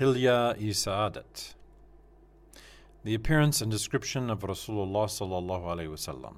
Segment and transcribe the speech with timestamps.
[0.00, 1.52] Hilya i Sa'adat.
[3.04, 6.36] The appearance and description of Rasulullah sallallahu alaihi wasallam.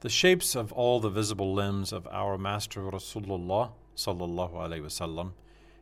[0.00, 5.30] The shapes of all the visible limbs of our Master Rasulullah sallallahu alaihi wasallam,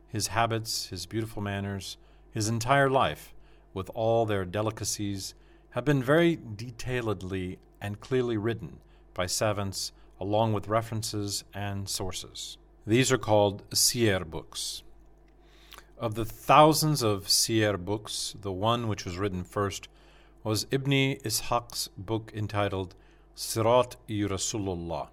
[0.07, 1.97] his habits, his beautiful manners,
[2.29, 3.33] his entire life,
[3.73, 5.33] with all their delicacies,
[5.71, 8.77] have been very detailedly and clearly written
[9.15, 12.59] by savants along with references and sources.
[12.85, 14.83] These are called Siyar books.
[15.99, 19.89] Of the thousands of Siyar books, the one which was written first
[20.45, 22.95] was Ibn Ishaq's book entitled
[23.35, 25.09] Sirat i Rasulullah,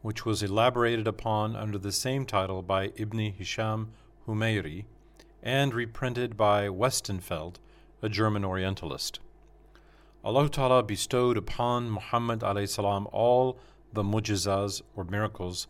[0.00, 3.90] which was elaborated upon under the same title by Ibn Hisham
[4.24, 4.84] Humayri
[5.42, 7.56] and reprinted by Wüstenfeld,
[8.00, 9.18] a German Orientalist.
[10.22, 13.58] Allah Ta'ala bestowed upon Muhammad salam all
[13.92, 15.66] the mujizas or miracles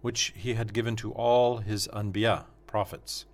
[0.00, 3.24] which he had given to all his anbiya, prophets.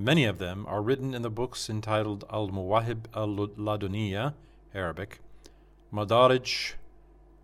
[0.00, 4.32] Many of them are written in the books entitled Al Mawahib al Laduniya,
[4.74, 5.20] Arabic,
[5.92, 6.72] Madarij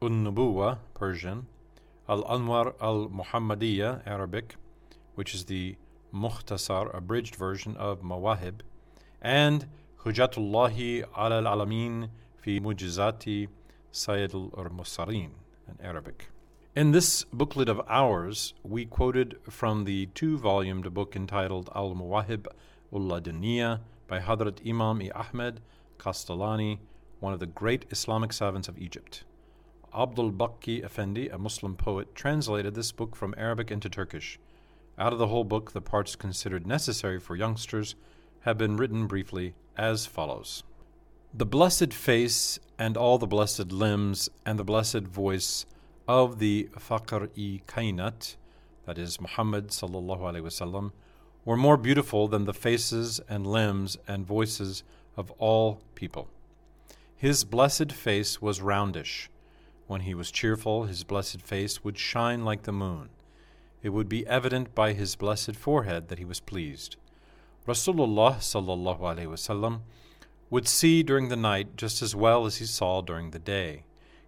[0.01, 1.49] un Nubuwa, Persian,
[2.09, 4.57] Al Anwar al Muhammadiyya, Arabic,
[5.17, 5.77] which is the
[6.15, 8.61] Mukhtasar, abridged version of Mawahib,
[9.21, 9.67] and
[10.05, 12.09] Hujatullahi al Alamin
[12.39, 13.49] fi Mujizati
[13.93, 15.33] Sayyid al Mursalin,
[15.69, 16.31] in Arabic.
[16.77, 22.47] In this booklet of ours, we quoted from the two volumed book entitled Al Mawahib
[22.93, 25.63] ul Laduniya by Hadrat Imam I Ahmed
[25.99, 26.81] Kastalani,
[27.19, 29.25] one of the great Islamic savants of Egypt.
[29.97, 34.39] Abdul Baqi Effendi, a Muslim poet, translated this book from Arabic into Turkish.
[34.99, 37.95] Out of the whole book, the parts considered necessary for youngsters
[38.41, 40.63] have been written briefly as follows
[41.33, 45.65] The blessed face and all the blessed limbs and the blessed voice
[46.09, 48.37] of the Fakhr-i Kainat,
[48.85, 50.93] that is Muhammad sallallahu alaihi wasallam,
[51.45, 54.83] were more beautiful than the faces and limbs and voices
[55.17, 56.29] of all people.
[57.17, 59.29] His blessed face was roundish.
[59.87, 63.09] When he was cheerful, his blessed face would shine like the moon.
[63.83, 66.97] It would be evident by his blessed forehead that he was pleased.
[67.67, 69.81] Rasulullah sallallahu alaihi wasallam
[70.51, 73.85] would see during the night just as well as he saw during the day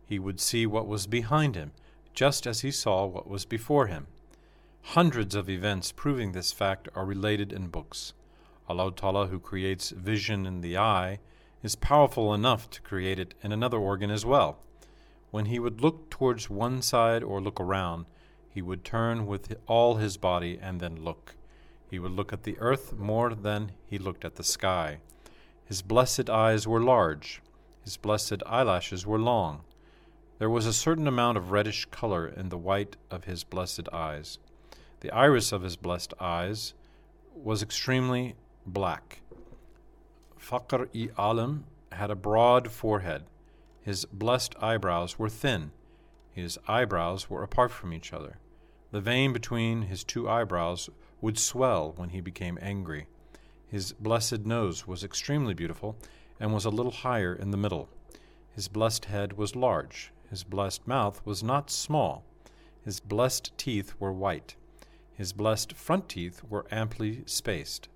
[0.09, 1.73] he would see what was behind him,
[2.15, 4.07] just as he saw what was before him.
[4.83, 8.15] Hundreds of events proving this fact are related in books.
[8.69, 11.19] Allah Ta'ala, who creates vision in the eye,
[11.63, 14.61] is powerful enough to create it in another organ as well.
[15.31, 18.07] When he would look towards one side or look around,
[18.49, 21.35] he would turn with all his body and then look.
[21.91, 25.01] He would look at the earth more than he looked at the sky.
[25.67, 27.43] His blessed eyes were large,
[27.85, 29.65] his blessed eyelashes were long.
[30.39, 34.39] There was a certain amount of reddish color in the white of his blessed eyes.
[35.01, 36.75] The iris of his blessed eyes
[37.35, 39.21] was extremely black.
[40.39, 43.25] Fakhr i Alam had a broad forehead.
[43.83, 45.73] His blessed eyebrows were thin.
[46.31, 48.39] His eyebrows were apart from each other.
[48.93, 50.89] The vein between his two eyebrows
[51.21, 53.09] would swell when he became angry.
[53.67, 55.97] His blessed nose was extremely beautiful
[56.39, 57.89] and was a little higher in the middle.
[58.55, 60.13] His blessed head was large.
[60.31, 62.25] His blessed mouth was not small.
[62.85, 64.57] His blessed teeth were white.
[65.15, 67.89] His blessed front teeth were amply spaced.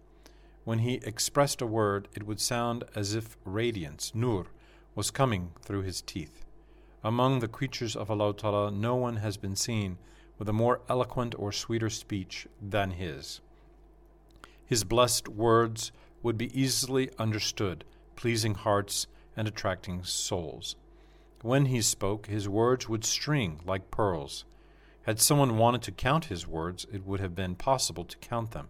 [0.64, 4.46] When he expressed a word, it would sound as if radiance, nur,
[4.94, 6.44] was coming through his teeth.
[7.04, 9.98] Among the creatures of Allah Ta'ala, no one has been seen
[10.38, 13.40] with a more eloquent or sweeter speech than his.
[14.64, 15.92] His blessed words
[16.22, 17.84] would be easily understood,
[18.16, 19.06] pleasing hearts
[19.36, 20.76] and attracting souls.
[21.42, 24.44] When he spoke, his words would string like pearls.
[25.02, 28.68] Had someone wanted to count his words, it would have been possible to count them.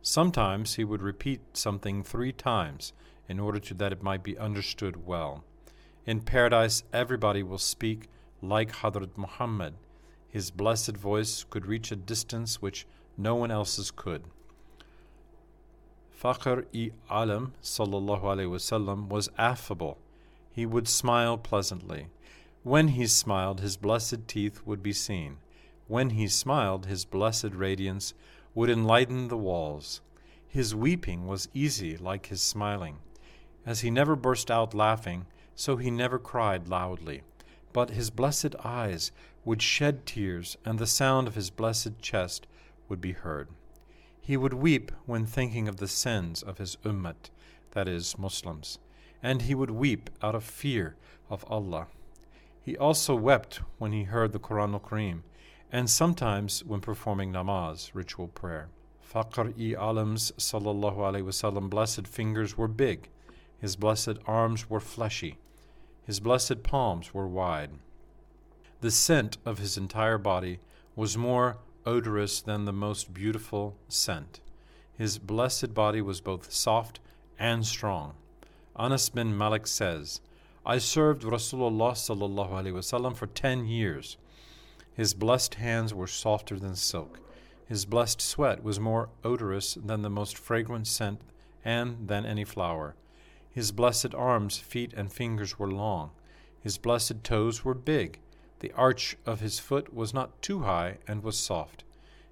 [0.00, 2.94] Sometimes he would repeat something three times
[3.28, 5.44] in order to, that it might be understood well.
[6.06, 8.08] In paradise, everybody will speak
[8.40, 9.74] like Hadrat Muhammad.
[10.30, 12.86] His blessed voice could reach a distance which
[13.18, 14.24] no one else's could.
[16.18, 19.98] Fakhr i Alam sallallahu alaihi wasallam was affable
[20.50, 22.08] he would smile pleasantly.
[22.62, 25.38] When he smiled, his blessed teeth would be seen.
[25.86, 28.12] When he smiled, his blessed radiance
[28.54, 30.00] would enlighten the walls.
[30.48, 32.98] His weeping was easy like his smiling.
[33.64, 37.22] As he never burst out laughing, so he never cried loudly.
[37.72, 39.12] But his blessed eyes
[39.44, 42.46] would shed tears, and the sound of his blessed chest
[42.88, 43.48] would be heard.
[44.20, 47.30] He would weep when thinking of the sins of his ummat,
[47.70, 48.78] that is, Muslims
[49.22, 50.96] and he would weep out of fear
[51.30, 51.86] of Allah.
[52.60, 55.22] He also wept when he heard the Quran al Kareem,
[55.72, 58.68] and sometimes when performing namaz, ritual prayer.
[59.02, 63.08] Fakhr-i Alam's sallallahu alaihi wasallam blessed fingers were big,
[63.58, 65.38] his blessed arms were fleshy,
[66.04, 67.70] his blessed palms were wide.
[68.80, 70.60] The scent of his entire body
[70.94, 74.40] was more odorous than the most beautiful scent.
[74.92, 77.00] His blessed body was both soft
[77.38, 78.14] and strong.
[78.78, 80.20] Anas bin Malik says,
[80.64, 84.16] I served Rasulullah sallallahu alaihi wasallam for ten years.
[84.94, 87.18] His blessed hands were softer than silk.
[87.66, 91.22] His blessed sweat was more odorous than the most fragrant scent
[91.64, 92.94] and than any flower.
[93.50, 96.12] His blessed arms, feet, and fingers were long.
[96.60, 98.20] His blessed toes were big.
[98.60, 101.82] The arch of his foot was not too high and was soft.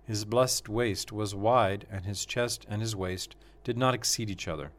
[0.04, 3.34] His blessed waist was wide, and his chest and his waist
[3.64, 4.70] did not exceed each other.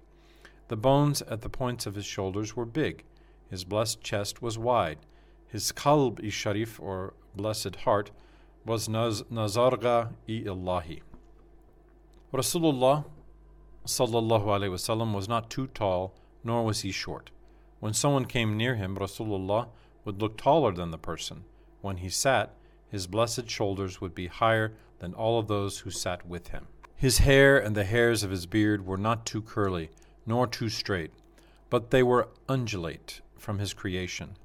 [0.67, 3.03] The bones at the points of his shoulders were big.
[3.49, 4.99] His blessed chest was wide.
[5.47, 8.11] His kalb i sharif, or blessed heart,
[8.65, 11.01] was naz- nazarga i illahi.
[12.33, 13.05] Rasulullah
[13.85, 17.31] sallallahu alaihi wasallam was not too tall, nor was he short.
[17.79, 19.69] When someone came near him, Rasulullah
[20.03, 21.45] would look taller than the person.
[21.81, 22.53] When he sat,
[22.89, 26.67] his blessed shoulders would be higher than all of those who sat with him.
[26.95, 29.91] His hair and the hairs of his beard were not too curly,
[30.27, 31.11] nor too straight,
[31.69, 34.37] but they were undulate from his creation.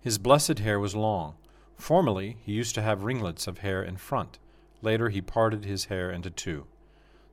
[0.00, 1.34] His blessed hair was long.
[1.76, 4.38] Formerly, he used to have ringlets of hair in front.
[4.82, 6.66] Later, he parted his hair into two.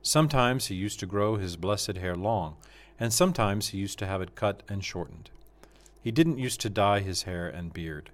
[0.00, 2.56] Sometimes he used to grow his blessed hair long,
[2.98, 5.30] and sometimes he used to have it cut and shortened.
[6.00, 8.10] He didn't used to dye his hair and beard.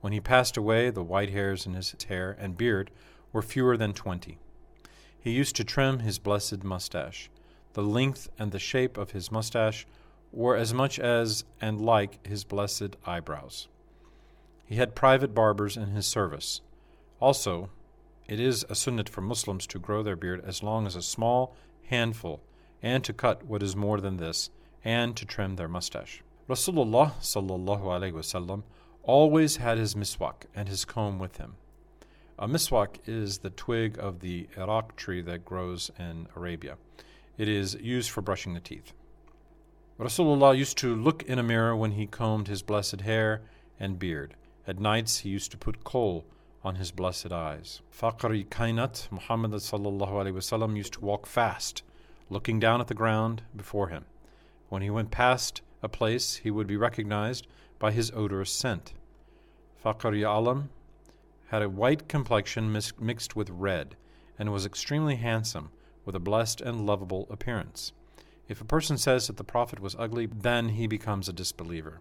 [0.00, 2.90] When he passed away, the white hairs in his hair and beard
[3.32, 4.38] were fewer than twenty.
[5.18, 7.30] He used to trim his blessed mustache.
[7.74, 9.86] The length and the shape of his mustache
[10.32, 13.68] were as much as and like his blessed eyebrows.
[14.64, 16.60] He had private barbers in his service.
[17.20, 17.70] Also,
[18.28, 21.54] it is a sunnat for Muslims to grow their beard as long as a small
[21.86, 22.40] handful,
[22.82, 24.50] and to cut what is more than this,
[24.84, 26.22] and to trim their mustache.
[26.48, 28.62] Rasulullah sallallahu alaihi wasallam
[29.02, 31.56] always had his miswak and his comb with him.
[32.38, 36.76] A miswak is the twig of the arak tree that grows in Arabia.
[37.38, 38.92] It is used for brushing the teeth.
[39.98, 43.42] Rasulullah used to look in a mirror when he combed his blessed hair
[43.78, 44.34] and beard.
[44.66, 46.24] At nights he used to put kohl
[46.62, 47.80] on his blessed eyes.
[47.90, 51.82] Fakhri Kainat, Muhammad wasallam, used to walk fast,
[52.28, 54.04] looking down at the ground before him.
[54.68, 57.46] When he went past a place, he would be recognized
[57.78, 58.92] by his odorous scent.
[59.82, 60.68] Fakhri Alam
[61.48, 63.96] had a white complexion mixed with red,
[64.38, 65.70] and was extremely handsome,
[66.04, 67.92] with a blessed and lovable appearance.
[68.48, 72.00] If a person says that the Prophet was ugly, then he becomes a disbeliever.